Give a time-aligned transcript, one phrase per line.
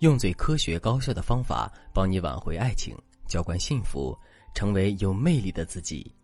[0.00, 4.16] 用最科学高效的方法帮你挽回爱情，浇灌幸福，
[4.54, 6.14] 成为有魅力的自己。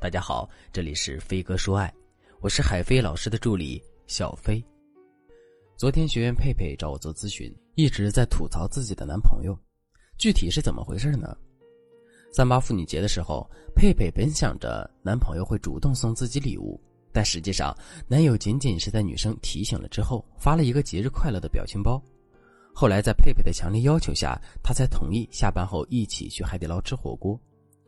[0.00, 1.92] 大家好，这里是飞哥说爱，
[2.40, 4.64] 我是海飞老师的助理小飞。
[5.76, 9.58] 昨天学员佩佩找我做咨询，一直在吐槽自己的男朋友，
[10.16, 11.36] 具体是怎么回事呢？
[12.32, 16.80] 三八妇女节的时候，佩佩本想着男朋友会主动送自己礼物。
[17.12, 22.00] 但实际上，男友仅仅是在女生提醒了之后，发了一个节日快乐的表情包。
[22.78, 27.40] 后来在佩佩的强烈要求下，他才同意下班后一起去海底捞吃火锅。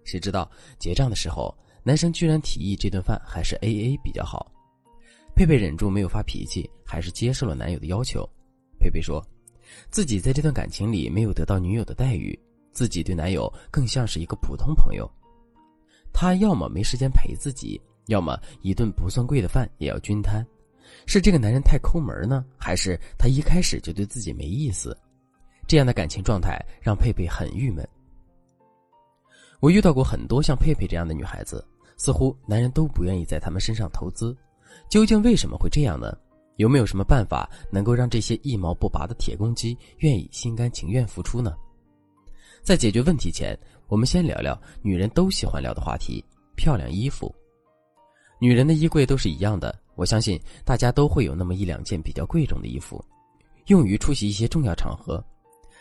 [0.02, 4.50] 谁知道结账的时候，男生居然提议这顿饭还是 A A 比较好。
[5.36, 8.26] 佩佩忍住没有发脾气，还是接受了男友的要求。
[8.80, 9.22] 佩佩说，
[9.90, 12.36] 自己在这段感情里没有得到女友的待遇，
[12.72, 15.06] 自己对男友更像是一个普通朋友。
[16.14, 17.78] 他要么没时间陪自己。
[18.06, 20.42] 要么一顿不算贵的饭也要均摊，
[21.06, 24.96] 是这个男人太抠门呢，还是他一开始就对自己没意思？
[25.66, 27.86] 这样的感情状态让佩佩很郁闷。
[29.60, 34.36] 我遇到过很多像佩佩这样的女孩子，似乎男人都不愿意在她们身上投资，
[34.88, 36.16] 究竟为什么会这样呢？
[36.56, 41.54] 有没有什么办法能够让这些一毛不拔的铁公鸡愿意心甘情愿付出呢？
[42.64, 46.24] 在解决问题前，我们先聊聊女人都喜欢聊的话题——
[46.56, 47.32] 漂亮衣服。
[48.40, 53.04] 女人的衣柜都是一样的，我相信大家都会有那么一两件比较贵重的衣服，
[53.66, 55.22] 用于出席一些重要场合。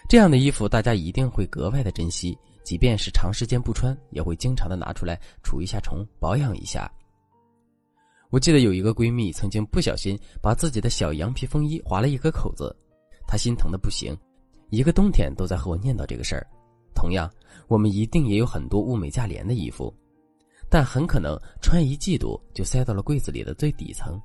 [0.09, 6.91] 这样的衣服大家一定会格外的珍惜，即便是长时间不穿，也会经常的拿出来除一下虫，保养一下。
[8.31, 12.75] 我记得有一个闺蜜曾经不小心把自己的小羊皮风衣划了一个口子，
[13.27, 14.17] 她心疼的不行，
[14.71, 16.45] 一个冬天都在和我念叨这个事儿。
[16.95, 17.31] 同样，
[17.67, 19.93] 我们一定也有很多物美价廉的衣服。
[20.69, 24.21] 但很可能穿一季度就塞到了柜子里的最底层，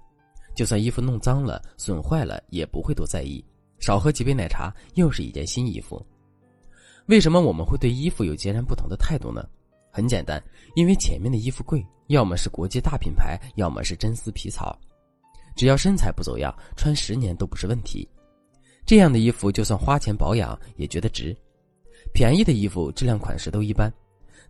[0.55, 3.45] 就算衣服弄脏了、损坏了，也不会多在意。
[3.79, 6.05] 少喝几杯奶茶，又是一件新衣服。
[7.07, 9.45] 为什么我们会对衣服有截然不同的态度呢？
[9.91, 10.43] 很简单，
[10.75, 14.79] 因为前面的衣服贵，要么是国际大品牌，要么是真丝皮草，
[15.57, 18.09] 只要身材不走样，穿十年都不是问题。
[18.87, 21.37] 这样的衣服就算花钱保养也觉得值。
[22.15, 23.93] 便宜的衣服质量款式都一般，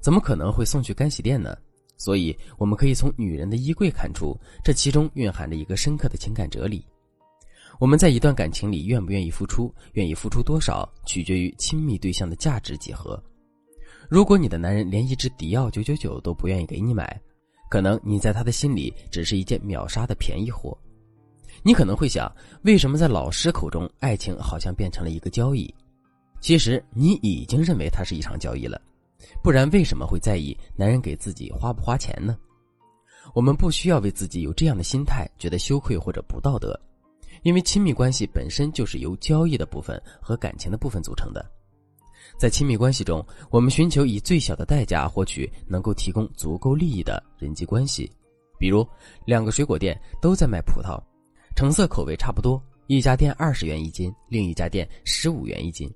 [0.00, 1.56] 怎么可能会送去干洗店呢？
[1.96, 6.84] 所以，我们可以从女人的衣柜看出，这其中蕴含着一个深刻的情感哲理。
[7.78, 13.20] 我们在一段感情里愿不愿意付出，愿意付出多少，取决于亲密对象的价值几何。
[14.08, 17.20] 如果你的男人连一支迪奥九九九都不愿意给你买，
[17.70, 20.76] 可能你在他的心里只是一件秒杀的便宜货。
[21.62, 22.30] 你可能会想，
[22.62, 25.72] 为什么在老师口中，爱情好像变成了一个交易？
[26.40, 28.80] 其实，你已经认为它是一场交易了。
[29.42, 32.36] 不然为什么会在意男人给自己花不花钱呢？
[33.34, 36.78] 我们不需要为自己有这样的心态觉得羞愧或者不道德，
[37.42, 41.44] 因为亲密关系本身就是由交易的部分和感情的部分组成的。
[42.38, 48.10] 在亲密关系中，我们寻求以最小的代价获取能够提供足够利益的人际关系。
[48.58, 48.86] 比如，
[49.24, 51.00] 两个水果店都在卖葡萄，
[51.54, 55.92] 成色口味差不多，一家店二十元一斤，另一家店十五元一斤。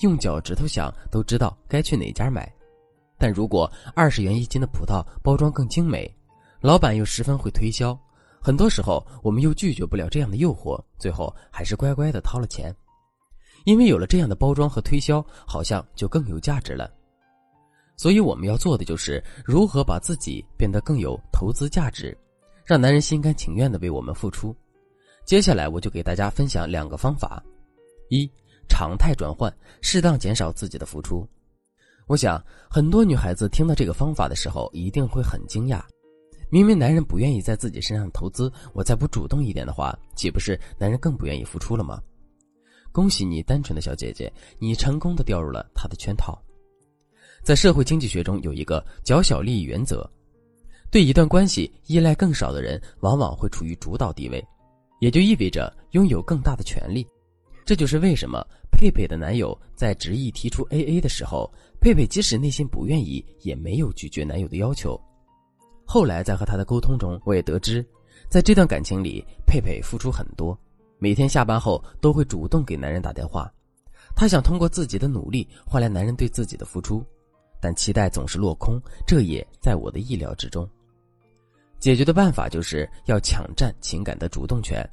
[0.00, 2.52] 用脚趾头想都知道该去哪家买，
[3.16, 6.12] 但如果二十元一斤的葡萄包装更精美，
[6.60, 7.96] 老板又十分会推销，
[8.40, 12.74] 很多时候我们又拒绝不了这样的诱惑，最后还是乖乖的掏了钱，
[13.64, 16.90] 因为有了这样的包装和推销，好像就更有价值了。
[17.96, 22.16] 所以我们要做的就是如何把自己变得更有投资价值，
[22.64, 24.54] 让男人心甘情愿的为我们付出。
[25.24, 27.40] 接下来我就给大家分享两个方法，
[28.08, 28.28] 一。
[28.68, 31.26] 常态转换，适当减少自己的付出。
[32.06, 35.80] 我想，很多女孩子听到这个方法的时候，一定会很惊讶。
[36.50, 42.00] 明明男人不愿意在自己身上投资，我再不主动一点的话，岂不是男人更不愿意付出了吗？
[42.92, 46.40] 恭喜你，单纯的小姐姐，你成功的掉入了他的圈套。
[47.42, 50.08] 在社会经济学中，有一个较小利益原则：
[50.90, 54.46] 对一段关系依赖更少的人，往往会处于主导地位，
[55.00, 57.04] 也就意味着拥有更大的权利。
[57.64, 61.50] 这就是为什么佩佩的男友在执意提出 A A 的时候，
[61.80, 65.00] 佩佩即使内心不愿意，也没有拒绝男友的要求。
[65.86, 67.84] 后来在和他的沟通中，我也得知，
[68.28, 70.58] 在这段感情里，佩佩付出很多，
[70.98, 73.50] 每天下班后都会主动给男人打电话。
[74.14, 77.04] 她想通过自己的努力换来男人对自己的付出，
[77.60, 80.68] 但期待总是落空，这也在我的意料之中。
[81.80, 84.86] 解决的办法就是要抢占情感的主动权。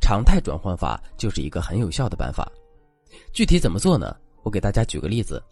[0.00, 2.50] 常态转换法就是一个很有效的办法，
[3.32, 4.16] 具体怎么做呢？
[4.42, 5.42] 我给大家举个例子，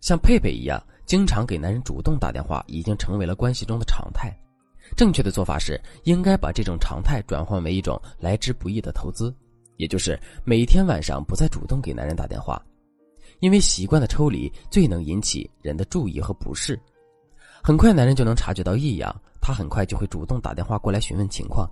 [0.00, 4.32] 像佩佩一样，经常给男人主动打电话，已经成为了关系中的常态。
[4.96, 9.34] 正确的做法是，应该把这种常态转换为一种来之不易的投资，
[9.76, 12.62] 也就是每天晚上不再主动给男人打电话，
[13.40, 16.78] 因为习惯的抽离最能引起人的注意和不适。
[17.62, 21.68] 很快，男人就能察觉到异样，他很快就会主动打电话过来询问情况。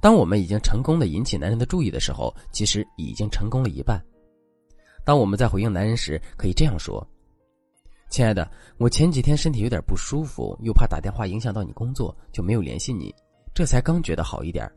[0.00, 4.02] 当我们已经成功的引起男人的注意的时候，其实已经成功了一半。
[5.04, 7.06] 当我们在回应男人时，可以这样说
[8.10, 13.14] ：“亲爱的，我前几天身体有点不舒服，又怕打电话影响到你工作，就没有联系你，
[13.54, 14.70] 这才刚觉得好一点。”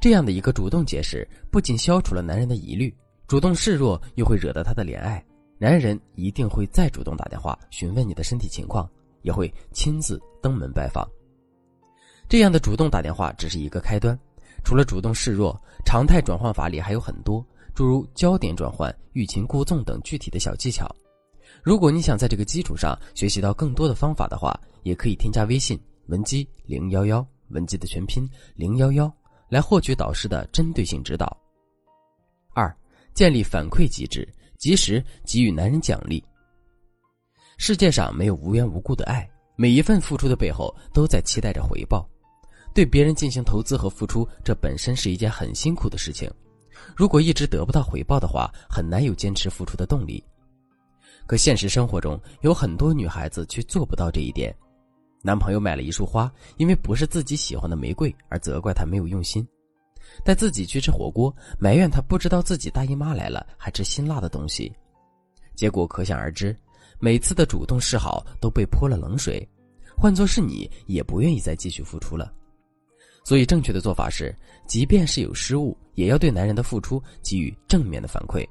[0.00, 2.94] 这样的一个主动解释，不仅消除了男人的疑虑，
[3.26, 5.24] 主动示弱又会惹得他的怜爱，
[5.58, 8.88] 男人一定会再主动打电话询问你的身体情况，
[9.22, 11.08] 也会亲自登门拜访。
[12.28, 14.18] 这样的主动打电话只是一个开端，
[14.62, 17.44] 除了主动示弱，常态转换法里还有很多。
[17.74, 20.94] 诸如焦点转换、欲擒故纵等具体的小技巧。
[21.62, 25.78] 如果你想在这个基础上学习到更多的方法的话，也可以添加微信
[26.08, 29.10] 文姬零幺幺，文姬的全拼零幺幺，
[29.48, 31.34] 来获取导师的针对性指导。
[32.52, 32.76] 二、
[33.14, 34.28] 建立反馈机制，
[34.58, 36.22] 及时给予男人奖励。
[37.56, 42.06] 世界上没有无缘无故的爱，每一份付出的背后都在期待着回报。
[42.78, 46.30] 对别人进行投资和付出，这本身是一件很辛苦的事情。
[46.94, 50.22] 如果一直得不到回报的话，很难有坚持付出的动力。
[51.26, 54.54] 可现实生活中有很多女孩子却做不到这一点。
[55.22, 59.42] 男朋友买了一束花，因为不是自己喜欢的玫瑰而责怪他没有用心；
[60.24, 64.72] 带自己去吃火锅，埋怨他不知道自己大姨妈来了还吃辛辣的东西。
[65.56, 66.56] 结果可想而知，
[67.00, 69.44] 每次的主动示好都被泼了冷水。
[69.96, 72.32] 换做是你，也不愿意再继续付出了。
[73.28, 74.34] 所以，正确的做法是，
[74.66, 78.42] 即便是有失误，也要对男人的付出给予正面的反馈，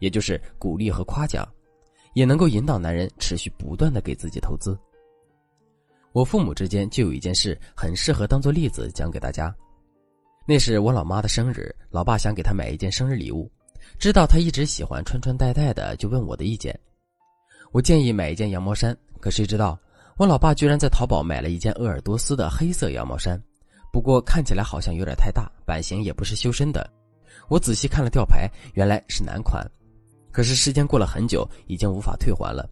[0.00, 1.48] 也就是鼓励和夸奖，
[2.12, 4.76] 也能够引导男人持续不断的给自己投资。
[6.10, 9.54] 我父母之间就有一件事很适合当做例子讲给大家。
[10.44, 13.48] 那是我老妈的生日，老爸想给她买一件生日礼物，
[13.96, 16.76] 知道她一直喜欢穿穿戴戴的，就问我的意见。
[17.70, 19.78] 我建议买一件羊毛衫，可谁知道
[20.16, 23.40] 我老爸居然在淘宝买了一件鄂尔多斯的黑色羊毛衫。
[23.92, 26.88] 不过看起来好像有点太大，版型也不是修身的。
[27.48, 29.64] 我仔细看了吊牌，原来是男款。
[30.30, 32.68] 可是时间过了很久，已经无法退还了。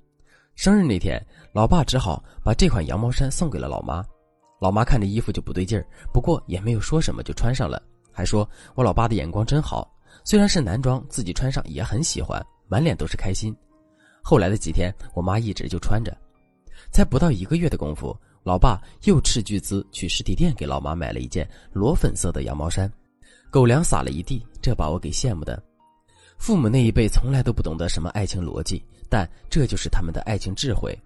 [0.54, 1.20] 生日那天，
[1.52, 4.04] 老爸只好把这款羊毛衫送给了老妈。
[4.60, 7.82] 老妈看着衣服就不对劲儿，不过也没有说什么，就穿上了，
[8.12, 9.90] 还说我老爸的眼光真好。
[10.24, 13.54] 虽然是男装，自己穿上也很喜欢，满脸都是开心。
[14.22, 16.16] 后来的几天，我妈一直就穿着，
[16.92, 18.16] 才不到一个月的功夫。
[18.44, 22.92] 老爸又斥巨资去实体店给老妈买了一件裸粉色的羊毛衫，
[23.50, 25.60] 狗粮撒了一地，这把我给羡慕的。
[26.36, 30.96] 父母那一辈从来都不懂得什么爱情逻辑，但这就是他们的爱情智慧。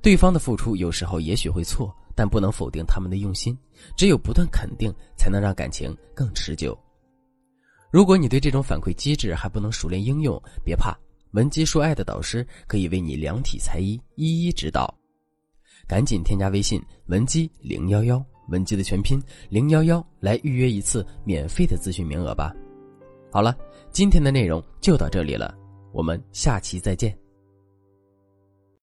[0.00, 3.58] 对方的付出有时候也许会错，但不能否定他们的用心。
[3.96, 6.78] 只有不断肯定，才能让感情更持久。
[7.90, 10.96] 如果你对这种反馈机制还不能熟练应用，别怕，
[11.32, 14.94] 文姬说爱的导师可以为你量体裁衣，一一指导。
[15.86, 22.54] 赶紧添加微信文姬零幺幺，文姬的全拼零幺幺，来预约一次免费的咨询名额吧。
[23.30, 23.56] 好了，
[23.90, 25.54] 今天的内容就到这里了，
[25.92, 27.23] 我们下期再见。